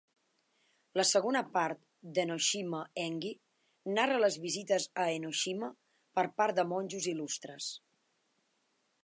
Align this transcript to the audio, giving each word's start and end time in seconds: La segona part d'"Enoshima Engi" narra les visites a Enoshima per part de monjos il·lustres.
La 0.99 1.03
segona 1.09 1.41
part 1.57 1.83
d'"Enoshima 2.15 2.79
Engi" 3.03 3.31
narra 3.99 4.17
les 4.25 4.39
visites 4.47 4.89
a 5.05 5.07
Enoshima 5.19 5.71
per 6.19 6.27
part 6.41 6.59
de 6.63 6.67
monjos 6.73 7.11
il·lustres. 7.15 7.71